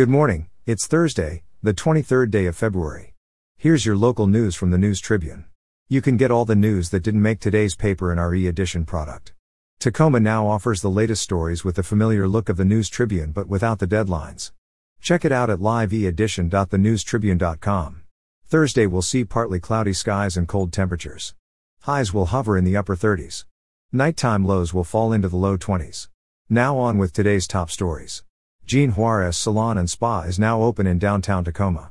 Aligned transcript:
Good 0.00 0.08
morning, 0.08 0.48
it's 0.64 0.86
Thursday, 0.86 1.42
the 1.62 1.74
23rd 1.74 2.30
day 2.30 2.46
of 2.46 2.56
February. 2.56 3.12
Here's 3.58 3.84
your 3.84 3.98
local 3.98 4.26
news 4.26 4.54
from 4.54 4.70
the 4.70 4.78
News 4.78 4.98
Tribune. 4.98 5.44
You 5.90 6.00
can 6.00 6.16
get 6.16 6.30
all 6.30 6.46
the 6.46 6.56
news 6.56 6.88
that 6.88 7.02
didn't 7.02 7.20
make 7.20 7.38
today's 7.38 7.76
paper 7.76 8.10
in 8.10 8.18
our 8.18 8.34
e 8.34 8.46
edition 8.46 8.86
product. 8.86 9.34
Tacoma 9.78 10.18
now 10.18 10.46
offers 10.46 10.80
the 10.80 10.88
latest 10.88 11.22
stories 11.22 11.64
with 11.64 11.76
the 11.76 11.82
familiar 11.82 12.26
look 12.26 12.48
of 12.48 12.56
the 12.56 12.64
News 12.64 12.88
Tribune 12.88 13.32
but 13.32 13.46
without 13.46 13.78
the 13.78 13.86
deadlines. 13.86 14.52
Check 15.02 15.26
it 15.26 15.32
out 15.32 15.50
at 15.50 15.58
liveedition.thenewstribune.com. 15.58 18.02
Thursday 18.46 18.86
will 18.86 19.02
see 19.02 19.22
partly 19.22 19.60
cloudy 19.60 19.92
skies 19.92 20.34
and 20.34 20.48
cold 20.48 20.72
temperatures. 20.72 21.34
Highs 21.80 22.14
will 22.14 22.24
hover 22.24 22.56
in 22.56 22.64
the 22.64 22.78
upper 22.78 22.96
30s. 22.96 23.44
Nighttime 23.92 24.46
lows 24.46 24.72
will 24.72 24.82
fall 24.82 25.12
into 25.12 25.28
the 25.28 25.36
low 25.36 25.58
20s. 25.58 26.08
Now 26.48 26.78
on 26.78 26.96
with 26.96 27.12
today's 27.12 27.46
top 27.46 27.70
stories. 27.70 28.24
Gene 28.70 28.92
Juarez 28.92 29.36
Salon 29.36 29.76
and 29.78 29.90
Spa 29.90 30.20
is 30.20 30.38
now 30.38 30.62
open 30.62 30.86
in 30.86 31.00
downtown 31.00 31.42
Tacoma. 31.42 31.90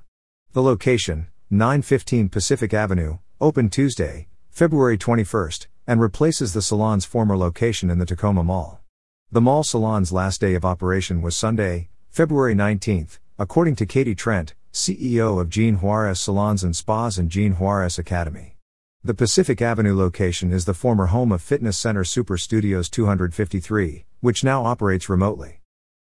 The 0.54 0.64
location, 0.64 1.28
915 1.50 2.30
Pacific 2.30 2.74
Avenue, 2.74 3.18
opened 3.42 3.74
Tuesday, 3.74 4.30
February 4.50 4.98
21st, 4.98 5.68
and 5.86 6.00
replaces 6.00 6.54
the 6.54 6.62
salon's 6.62 7.04
former 7.04 7.36
location 7.36 7.90
in 7.90 8.00
the 8.00 8.06
Tacoma 8.06 8.46
Mall. 8.46 8.80
The 9.30 9.42
mall 9.42 9.66
salon's 9.66 10.14
last 10.14 10.40
day 10.40 10.54
of 10.54 10.64
operation 10.64 11.22
was 11.22 11.36
Sunday, 11.36 11.90
February 12.08 12.56
19th, 12.56 13.20
according 13.38 13.76
to 13.76 13.86
Katie 13.86 14.16
Trent, 14.16 14.54
CEO 14.72 15.38
of 15.38 15.50
Gene 15.50 15.82
Juarez 15.82 16.22
Salons 16.22 16.64
and 16.64 16.74
Spas 16.74 17.18
and 17.18 17.30
Gene 17.30 17.56
Juarez 17.56 18.00
Academy. 18.00 18.56
The 19.04 19.14
Pacific 19.14 19.62
Avenue 19.62 19.98
location 19.98 20.54
is 20.54 20.64
the 20.64 20.74
former 20.74 21.08
home 21.08 21.34
of 21.34 21.42
Fitness 21.42 21.78
Center 21.78 22.06
Super 22.06 22.38
Studios 22.38 22.90
253, 22.90 24.06
which 24.22 24.46
now 24.46 24.64
operates 24.64 25.10
remotely. 25.10 25.59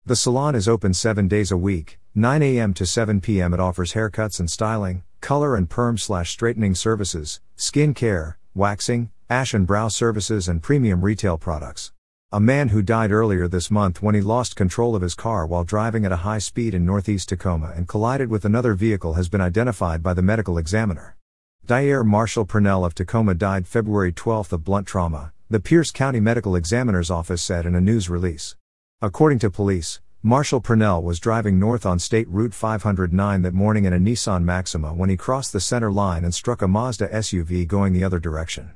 The 0.09 0.17
salon 0.17 0.55
is 0.55 0.67
open 0.67 0.95
seven 0.95 1.29
days 1.29 1.51
a 1.51 1.57
week, 1.59 1.99
9 2.15 2.43
a.m. 2.43 2.73
to 2.73 2.87
7 2.87 3.21
p.m. 3.21 3.53
It 3.53 3.61
offers 3.61 3.93
haircuts 3.93 4.41
and 4.41 4.51
styling, 4.51 5.03
color 5.21 5.55
and 5.55 5.69
perm 5.69 5.99
slash 5.99 6.31
straightening 6.31 6.75
services, 6.75 7.43
skin 7.57 7.93
care, 7.93 8.39
waxing, 8.55 9.11
ash 9.29 9.53
and 9.53 9.67
brow 9.67 9.89
services, 9.89 10.49
and 10.49 10.63
premium 10.63 11.03
retail 11.03 11.37
products. 11.37 11.93
A 12.33 12.41
man 12.41 12.69
who 12.69 12.81
died 12.81 13.13
earlier 13.13 13.49
this 13.49 13.71
month 13.71 14.01
when 14.01 14.15
he 14.15 14.23
lost 14.23 14.57
control 14.57 14.97
of 14.97 15.03
his 15.03 15.15
car 15.15 15.45
while 15.45 15.63
driving 15.63 16.07
at 16.07 16.13
a 16.13 16.25
high 16.25 16.39
speed 16.39 16.73
in 16.73 16.87
northeast 16.87 17.29
Tacoma 17.29 17.75
and 17.77 17.87
collided 17.87 18.31
with 18.31 18.47
another 18.47 18.73
vehicle 18.73 19.13
has 19.13 19.29
been 19.29 19.43
identified 19.43 20.03
by 20.03 20.15
the 20.15 20.23
medical 20.23 20.57
examiner. 20.57 21.19
Dyer 21.67 22.03
Marshall 22.03 22.47
Purnell 22.47 22.83
of 22.83 22.95
Tacoma 22.95 23.35
died 23.35 23.67
February 23.67 24.13
12 24.13 24.55
of 24.55 24.65
blunt 24.65 24.87
trauma, 24.87 25.35
the 25.51 25.61
Pierce 25.61 25.91
County 25.91 26.19
Medical 26.19 26.57
Examiner's 26.57 27.11
Office 27.11 27.43
said 27.43 27.67
in 27.67 27.75
a 27.75 27.81
news 27.83 28.09
release. 28.09 28.57
According 29.01 29.39
to 29.41 29.51
police, 29.51 30.01
Marshall 30.25 30.61
Purnell 30.61 31.01
was 31.01 31.21
driving 31.21 31.61
north 31.61 31.87
on 31.87 32.01
State 32.01 32.27
Route 32.29 32.53
509 32.53 33.43
that 33.43 33.55
morning 33.55 33.85
in 33.85 33.93
a 33.93 34.01
Nissan 34.01 34.43
Maxima 34.43 34.93
when 34.93 35.09
he 35.09 35.17
crossed 35.17 35.53
the 35.53 35.61
center 35.61 35.93
line 35.93 36.25
and 36.25 36.35
struck 36.35 36.61
a 36.61 36.67
Mazda 36.67 37.07
SUV 37.07 37.65
going 37.69 37.93
the 37.93 38.03
other 38.03 38.19
direction. 38.19 38.73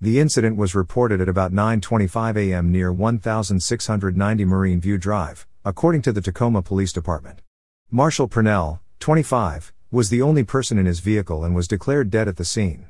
The 0.00 0.20
incident 0.20 0.56
was 0.56 0.76
reported 0.76 1.20
at 1.20 1.28
about 1.28 1.52
9:25 1.52 2.36
a.m. 2.36 2.70
near 2.70 2.92
1690 2.92 4.44
Marine 4.44 4.80
View 4.80 4.96
Drive, 4.96 5.48
according 5.64 6.02
to 6.02 6.12
the 6.12 6.20
Tacoma 6.20 6.62
Police 6.62 6.92
Department. 6.92 7.42
Marshall 7.90 8.28
Purnell, 8.28 8.80
25, 9.00 9.72
was 9.90 10.10
the 10.10 10.22
only 10.22 10.44
person 10.44 10.78
in 10.78 10.86
his 10.86 11.00
vehicle 11.00 11.42
and 11.42 11.56
was 11.56 11.66
declared 11.66 12.08
dead 12.08 12.28
at 12.28 12.36
the 12.36 12.44
scene. 12.44 12.86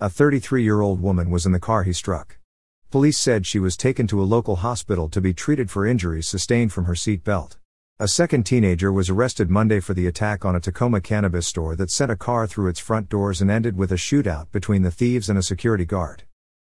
A 0.00 0.08
33-year-old 0.08 1.02
woman 1.02 1.28
was 1.28 1.44
in 1.44 1.52
the 1.52 1.60
car 1.60 1.82
he 1.82 1.92
struck. 1.92 2.38
Police 2.92 3.18
said 3.18 3.46
she 3.46 3.58
was 3.58 3.74
taken 3.74 4.06
to 4.08 4.20
a 4.20 4.28
local 4.36 4.56
hospital 4.56 5.08
to 5.08 5.20
be 5.22 5.32
treated 5.32 5.70
for 5.70 5.86
injuries 5.86 6.28
sustained 6.28 6.74
from 6.74 6.84
her 6.84 6.94
seat 6.94 7.24
belt. 7.24 7.56
A 7.98 8.06
second 8.06 8.44
teenager 8.44 8.92
was 8.92 9.08
arrested 9.08 9.48
Monday 9.48 9.80
for 9.80 9.94
the 9.94 10.06
attack 10.06 10.44
on 10.44 10.54
a 10.54 10.60
Tacoma 10.60 11.00
cannabis 11.00 11.46
store 11.46 11.74
that 11.76 11.90
sent 11.90 12.12
a 12.12 12.16
car 12.16 12.46
through 12.46 12.68
its 12.68 12.78
front 12.78 13.08
doors 13.08 13.40
and 13.40 13.50
ended 13.50 13.78
with 13.78 13.92
a 13.92 13.96
shootout 13.96 14.52
between 14.52 14.82
the 14.82 14.90
thieves 14.90 15.30
and 15.30 15.38
a 15.38 15.42
security 15.42 15.86
guard. 15.86 16.24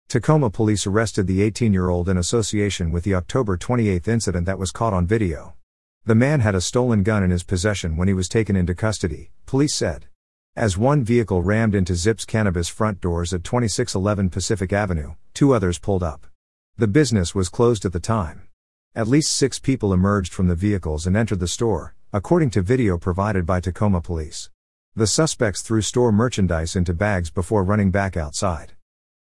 Tacoma 0.09 0.49
police 0.49 0.85
arrested 0.85 1.27
the 1.27 1.41
18 1.41 1.71
year 1.71 1.87
old 1.87 2.09
in 2.09 2.17
association 2.17 2.91
with 2.91 3.05
the 3.05 3.15
October 3.15 3.55
28 3.55 4.05
incident 4.05 4.45
that 4.47 4.59
was 4.59 4.73
caught 4.73 4.91
on 4.91 5.07
video. 5.07 5.53
The 6.03 6.13
man 6.13 6.41
had 6.41 6.55
a 6.55 6.59
stolen 6.59 7.03
gun 7.03 7.23
in 7.23 7.29
his 7.29 7.43
possession 7.43 7.95
when 7.95 8.09
he 8.09 8.13
was 8.13 8.27
taken 8.27 8.57
into 8.57 8.75
custody, 8.75 9.31
police 9.45 9.75
said. 9.75 10.07
As 10.57 10.75
one 10.75 11.03
vehicle 11.03 11.43
rammed 11.43 11.75
into 11.75 11.93
Zips 11.93 12.25
Cannabis 12.25 12.67
front 12.67 12.99
doors 12.99 13.31
at 13.31 13.43
2611 13.43 14.31
Pacific 14.31 14.73
Avenue, 14.73 15.13
two 15.35 15.53
others 15.53 15.77
pulled 15.77 16.01
up. 16.01 16.25
The 16.77 16.87
business 16.87 17.35
was 17.35 17.47
closed 17.47 17.85
at 17.85 17.93
the 17.93 17.99
time. 17.99 18.47
At 18.95 19.07
least 19.07 19.35
six 19.35 19.59
people 19.59 19.93
emerged 19.93 20.33
from 20.33 20.47
the 20.47 20.55
vehicles 20.55 21.05
and 21.05 21.15
entered 21.15 21.41
the 21.41 21.47
store, 21.47 21.93
according 22.11 22.49
to 22.51 22.63
video 22.63 22.97
provided 22.97 23.45
by 23.45 23.59
Tacoma 23.59 24.01
police. 24.01 24.49
The 24.95 25.05
suspects 25.05 25.61
threw 25.61 25.81
store 25.81 26.11
merchandise 26.11 26.75
into 26.75 26.91
bags 26.95 27.29
before 27.29 27.63
running 27.63 27.91
back 27.91 28.17
outside. 28.17 28.73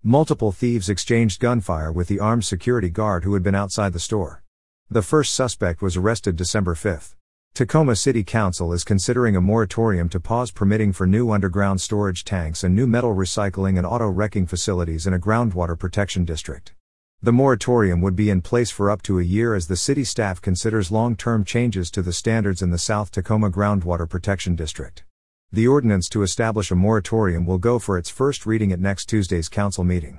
Multiple 0.03 0.53
thieves 0.53 0.89
exchanged 0.89 1.39
gunfire 1.39 1.93
with 1.93 2.09
the 2.09 2.19
armed 2.19 2.47
security 2.47 2.89
guard 2.89 3.25
who 3.25 3.35
had 3.35 3.43
been 3.43 3.55
outside 3.55 3.93
the 3.93 4.01
store. 4.01 4.43
The 4.89 5.03
first 5.03 5.35
suspect 5.35 5.83
was 5.83 5.99
arrested 5.99 6.37
December 6.37 6.75
5. 6.75 7.16
Tacoma 7.57 7.97
City 7.97 8.23
Council 8.23 8.71
is 8.75 8.85
considering 8.85 9.35
a 9.35 9.41
moratorium 9.41 10.11
to 10.11 10.21
pause 10.21 10.51
permitting 10.51 10.93
for 10.93 11.07
new 11.07 11.31
underground 11.31 11.81
storage 11.81 12.23
tanks 12.23 12.63
and 12.63 12.77
new 12.77 12.87
metal 12.87 13.15
recycling 13.15 13.79
and 13.79 13.87
auto 13.87 14.11
wrecking 14.11 14.45
facilities 14.45 15.07
in 15.07 15.15
a 15.15 15.19
groundwater 15.19 15.79
protection 15.79 16.27
district. 16.27 16.75
The 17.23 17.33
moratorium 17.33 18.03
would 18.03 18.15
be 18.15 18.29
in 18.29 18.43
place 18.43 18.71
for 18.71 18.91
up 18.91 19.01
to 19.05 19.19
a 19.19 19.23
year 19.23 19.55
as 19.55 19.69
the 19.69 19.75
city 19.75 20.05
staff 20.05 20.39
considers 20.43 20.91
long 20.91 21.17
term 21.17 21.47
changes 21.47 21.91
to 21.93 22.03
the 22.03 22.13
standards 22.13 22.61
in 22.61 22.73
the 22.73 22.77
South 22.77 23.11
Tacoma 23.11 23.51
Groundwater 23.51 24.07
Protection 24.07 24.55
District. 24.55 25.03
The 25.51 25.67
ordinance 25.67 26.11
to 26.11 26.23
establish 26.23 26.71
a 26.71 26.75
moratorium 26.75 27.47
will 27.47 27.57
go 27.57 27.79
for 27.79 27.97
its 27.97 28.11
first 28.11 28.45
reading 28.45 28.71
at 28.71 28.81
next 28.81 29.07
Tuesday's 29.07 29.49
council 29.49 29.83
meeting. 29.83 30.19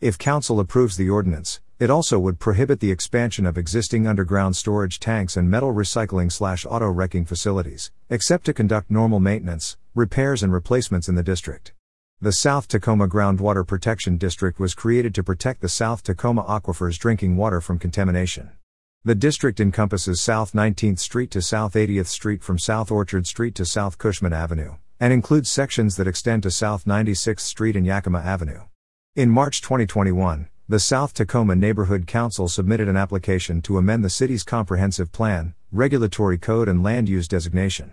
If 0.00 0.18
council 0.18 0.60
approves 0.60 0.96
the 0.96 1.10
ordinance, 1.10 1.58
it 1.78 1.90
also 1.90 2.18
would 2.18 2.38
prohibit 2.38 2.80
the 2.80 2.90
expansion 2.90 3.44
of 3.44 3.58
existing 3.58 4.06
underground 4.06 4.56
storage 4.56 4.98
tanks 4.98 5.36
and 5.36 5.50
metal 5.50 5.74
recycling 5.74 6.32
slash 6.32 6.64
auto 6.64 6.88
wrecking 6.88 7.26
facilities, 7.26 7.90
except 8.08 8.46
to 8.46 8.54
conduct 8.54 8.90
normal 8.90 9.20
maintenance, 9.20 9.76
repairs, 9.94 10.42
and 10.42 10.52
replacements 10.52 11.06
in 11.06 11.16
the 11.16 11.22
district. 11.22 11.74
The 12.18 12.32
South 12.32 12.66
Tacoma 12.66 13.08
Groundwater 13.08 13.66
Protection 13.66 14.16
District 14.16 14.58
was 14.58 14.74
created 14.74 15.14
to 15.14 15.22
protect 15.22 15.60
the 15.60 15.68
South 15.68 16.02
Tacoma 16.02 16.44
aquifers 16.44 16.98
drinking 16.98 17.36
water 17.36 17.60
from 17.60 17.78
contamination. 17.78 18.52
The 19.04 19.14
district 19.14 19.60
encompasses 19.60 20.22
South 20.22 20.52
19th 20.52 20.98
Street 20.98 21.30
to 21.32 21.42
South 21.42 21.74
80th 21.74 22.06
Street 22.06 22.42
from 22.42 22.58
South 22.58 22.90
Orchard 22.90 23.26
Street 23.26 23.54
to 23.56 23.66
South 23.66 23.98
Cushman 23.98 24.32
Avenue, 24.32 24.76
and 24.98 25.12
includes 25.12 25.50
sections 25.50 25.96
that 25.96 26.08
extend 26.08 26.42
to 26.44 26.50
South 26.50 26.86
96th 26.86 27.40
Street 27.40 27.76
and 27.76 27.84
Yakima 27.84 28.20
Avenue. 28.20 28.62
In 29.14 29.28
March 29.28 29.60
2021, 29.60 30.48
the 30.68 30.80
South 30.80 31.14
Tacoma 31.14 31.54
Neighborhood 31.54 32.08
Council 32.08 32.48
submitted 32.48 32.88
an 32.88 32.96
application 32.96 33.62
to 33.62 33.78
amend 33.78 34.04
the 34.04 34.10
city's 34.10 34.42
comprehensive 34.42 35.12
plan, 35.12 35.54
regulatory 35.70 36.38
code, 36.38 36.68
and 36.68 36.82
land 36.82 37.08
use 37.08 37.28
designation. 37.28 37.92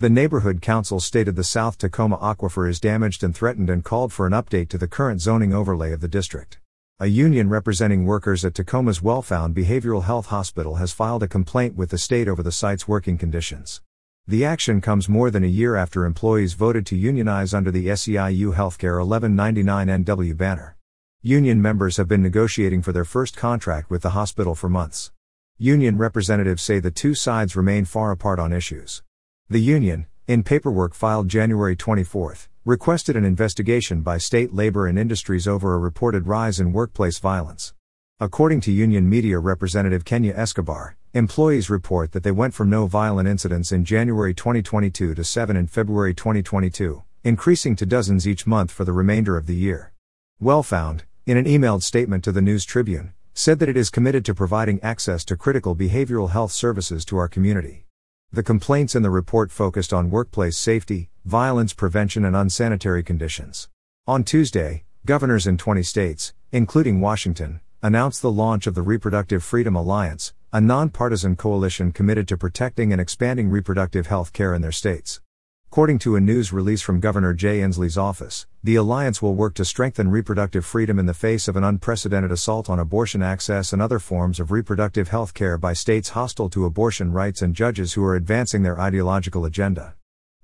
The 0.00 0.10
Neighborhood 0.10 0.60
Council 0.60 0.98
stated 0.98 1.36
the 1.36 1.44
South 1.44 1.78
Tacoma 1.78 2.18
aquifer 2.18 2.68
is 2.68 2.80
damaged 2.80 3.22
and 3.22 3.32
threatened 3.32 3.70
and 3.70 3.84
called 3.84 4.12
for 4.12 4.26
an 4.26 4.32
update 4.32 4.68
to 4.70 4.78
the 4.78 4.88
current 4.88 5.20
zoning 5.20 5.54
overlay 5.54 5.92
of 5.92 6.00
the 6.00 6.08
district. 6.08 6.58
A 6.98 7.06
union 7.06 7.48
representing 7.48 8.04
workers 8.04 8.44
at 8.44 8.54
Tacoma's 8.54 9.00
Wellfound 9.00 9.54
Behavioral 9.54 10.02
Health 10.02 10.26
Hospital 10.26 10.74
has 10.74 10.90
filed 10.90 11.22
a 11.22 11.28
complaint 11.28 11.76
with 11.76 11.90
the 11.90 11.98
state 11.98 12.26
over 12.26 12.42
the 12.42 12.50
site's 12.50 12.88
working 12.88 13.16
conditions. 13.16 13.80
The 14.26 14.44
action 14.44 14.80
comes 14.80 15.08
more 15.08 15.30
than 15.30 15.44
a 15.44 15.46
year 15.46 15.76
after 15.76 16.04
employees 16.04 16.54
voted 16.54 16.84
to 16.86 16.96
unionize 16.96 17.54
under 17.54 17.70
the 17.70 17.86
SEIU 17.86 18.54
Healthcare 18.56 18.98
1199 18.98 20.04
NW 20.04 20.36
banner. 20.36 20.77
Union 21.22 21.60
members 21.60 21.96
have 21.96 22.06
been 22.06 22.22
negotiating 22.22 22.80
for 22.80 22.92
their 22.92 23.04
first 23.04 23.36
contract 23.36 23.90
with 23.90 24.02
the 24.02 24.10
hospital 24.10 24.54
for 24.54 24.68
months. 24.68 25.10
Union 25.58 25.98
representatives 25.98 26.62
say 26.62 26.78
the 26.78 26.92
two 26.92 27.12
sides 27.12 27.56
remain 27.56 27.84
far 27.84 28.12
apart 28.12 28.38
on 28.38 28.52
issues. 28.52 29.02
The 29.50 29.58
union, 29.58 30.06
in 30.28 30.44
paperwork 30.44 30.94
filed 30.94 31.26
January 31.26 31.74
24, 31.74 32.36
requested 32.64 33.16
an 33.16 33.24
investigation 33.24 34.02
by 34.02 34.18
state 34.18 34.54
labor 34.54 34.86
and 34.86 34.96
industries 34.96 35.48
over 35.48 35.74
a 35.74 35.78
reported 35.78 36.28
rise 36.28 36.60
in 36.60 36.72
workplace 36.72 37.18
violence. 37.18 37.74
According 38.20 38.60
to 38.60 38.70
union 38.70 39.10
media 39.10 39.40
representative 39.40 40.04
Kenya 40.04 40.34
Escobar, 40.36 40.96
employees 41.14 41.68
report 41.68 42.12
that 42.12 42.22
they 42.22 42.30
went 42.30 42.54
from 42.54 42.70
no 42.70 42.86
violent 42.86 43.28
incidents 43.28 43.72
in 43.72 43.84
January 43.84 44.34
2022 44.34 45.16
to 45.16 45.24
seven 45.24 45.56
in 45.56 45.66
February 45.66 46.14
2022, 46.14 47.02
increasing 47.24 47.74
to 47.74 47.84
dozens 47.84 48.28
each 48.28 48.46
month 48.46 48.70
for 48.70 48.84
the 48.84 48.92
remainder 48.92 49.36
of 49.36 49.46
the 49.46 49.56
year. 49.56 49.92
Wellfound, 50.38 51.02
in 51.28 51.36
an 51.36 51.44
emailed 51.44 51.82
statement 51.82 52.24
to 52.24 52.32
the 52.32 52.40
News 52.40 52.64
Tribune, 52.64 53.12
said 53.34 53.58
that 53.58 53.68
it 53.68 53.76
is 53.76 53.90
committed 53.90 54.24
to 54.24 54.34
providing 54.34 54.82
access 54.82 55.26
to 55.26 55.36
critical 55.36 55.76
behavioral 55.76 56.30
health 56.30 56.52
services 56.52 57.04
to 57.04 57.18
our 57.18 57.28
community. 57.28 57.84
The 58.32 58.42
complaints 58.42 58.94
in 58.94 59.02
the 59.02 59.10
report 59.10 59.50
focused 59.50 59.92
on 59.92 60.08
workplace 60.08 60.56
safety, 60.56 61.10
violence 61.26 61.74
prevention, 61.74 62.24
and 62.24 62.34
unsanitary 62.34 63.02
conditions. 63.02 63.68
On 64.06 64.24
Tuesday, 64.24 64.84
governors 65.04 65.46
in 65.46 65.58
20 65.58 65.82
states, 65.82 66.32
including 66.50 66.98
Washington, 66.98 67.60
announced 67.82 68.22
the 68.22 68.32
launch 68.32 68.66
of 68.66 68.74
the 68.74 68.80
Reproductive 68.80 69.44
Freedom 69.44 69.76
Alliance, 69.76 70.32
a 70.50 70.62
nonpartisan 70.62 71.36
coalition 71.36 71.92
committed 71.92 72.26
to 72.28 72.38
protecting 72.38 72.90
and 72.90 73.02
expanding 73.02 73.50
reproductive 73.50 74.06
health 74.06 74.32
care 74.32 74.54
in 74.54 74.62
their 74.62 74.72
states. 74.72 75.20
According 75.70 75.98
to 75.98 76.16
a 76.16 76.20
news 76.20 76.50
release 76.50 76.80
from 76.80 76.98
Governor 76.98 77.34
Jay 77.34 77.60
Inslee's 77.60 77.98
office, 77.98 78.46
the 78.64 78.76
alliance 78.76 79.20
will 79.20 79.34
work 79.34 79.52
to 79.56 79.66
strengthen 79.66 80.10
reproductive 80.10 80.64
freedom 80.64 80.98
in 80.98 81.04
the 81.04 81.12
face 81.12 81.46
of 81.46 81.56
an 81.56 81.62
unprecedented 81.62 82.32
assault 82.32 82.70
on 82.70 82.78
abortion 82.78 83.22
access 83.22 83.74
and 83.74 83.82
other 83.82 83.98
forms 83.98 84.40
of 84.40 84.50
reproductive 84.50 85.08
health 85.08 85.34
care 85.34 85.58
by 85.58 85.74
states 85.74 86.08
hostile 86.08 86.48
to 86.48 86.64
abortion 86.64 87.12
rights 87.12 87.42
and 87.42 87.54
judges 87.54 87.92
who 87.92 88.02
are 88.02 88.16
advancing 88.16 88.62
their 88.62 88.80
ideological 88.80 89.44
agenda. 89.44 89.94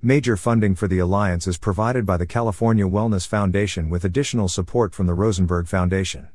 Major 0.02 0.36
funding 0.36 0.74
for 0.74 0.88
the 0.88 0.98
alliance 0.98 1.46
is 1.46 1.56
provided 1.56 2.04
by 2.04 2.18
the 2.18 2.26
California 2.26 2.84
Wellness 2.84 3.26
Foundation 3.26 3.88
with 3.88 4.04
additional 4.04 4.46
support 4.46 4.94
from 4.94 5.06
the 5.06 5.14
Rosenberg 5.14 5.66
Foundation. 5.68 6.28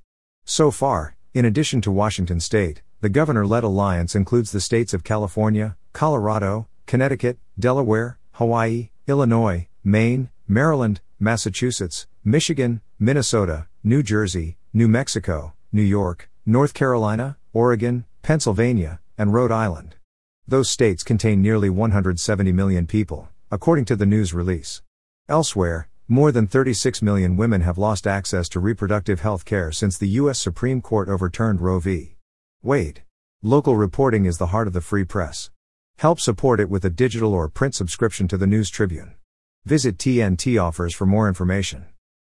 So 0.45 0.71
far, 0.71 1.15
in 1.35 1.45
addition 1.45 1.79
to 1.81 1.91
Washington 1.91 2.39
state, 2.39 2.81
the 3.01 3.09
governor 3.09 3.45
led 3.45 3.63
alliance 3.63 4.15
includes 4.15 4.51
the 4.51 4.59
states 4.59 4.95
of 4.95 5.03
California, 5.03 5.77
Colorado, 5.93 6.67
Connecticut, 6.87 7.37
Delaware, 7.59 8.17
Hawaii, 8.39 8.89
Illinois, 9.05 9.67
Maine, 9.83 10.29
Maryland, 10.47 11.01
Massachusetts, 11.19 12.07
Michigan, 12.23 12.79
Minnesota, 12.97 13.67
New 13.83 14.01
Jersey, 14.01 14.57
New 14.71 14.87
Mexico, 14.87 15.51
New 15.73 15.81
York, 15.81 16.29
North 16.45 16.73
Carolina, 16.73 17.35
Oregon, 17.51 18.05
Pennsylvania, 18.21 19.01
and 19.17 19.33
Rhode 19.33 19.51
Island. 19.51 19.95
Those 20.47 20.69
states 20.69 21.03
contain 21.03 21.41
nearly 21.41 21.69
170 21.69 22.53
million 22.53 22.87
people 22.87 23.27
according 23.51 23.83
to 23.83 23.97
the 23.97 24.05
news 24.05 24.33
release. 24.33 24.81
Elsewhere, 25.27 25.89
more 26.07 26.31
than 26.31 26.47
36 26.47 27.01
million 27.01 27.35
women 27.35 27.59
have 27.59 27.77
lost 27.77 28.07
access 28.07 28.47
to 28.47 28.61
reproductive 28.61 29.19
health 29.19 29.43
care 29.43 29.73
since 29.73 29.97
the 29.97 30.15
U.S. 30.21 30.39
Supreme 30.39 30.81
Court 30.81 31.09
overturned 31.09 31.59
Roe 31.59 31.81
v. 31.81 32.15
Wade. 32.63 33.03
Local 33.43 33.75
reporting 33.75 34.23
is 34.23 34.37
the 34.37 34.47
heart 34.47 34.67
of 34.67 34.73
the 34.73 34.79
free 34.79 35.03
press. 35.03 35.51
Help 35.99 36.21
support 36.21 36.61
it 36.61 36.69
with 36.69 36.85
a 36.85 36.89
digital 36.89 37.33
or 37.33 37.49
print 37.49 37.75
subscription 37.75 38.25
to 38.29 38.37
the 38.37 38.47
News 38.47 38.69
Tribune. 38.69 39.15
Visit 39.65 39.97
TNT 39.97 40.57
offers 40.57 40.95
for 40.95 41.05
more 41.05 41.27
information. 41.27 41.87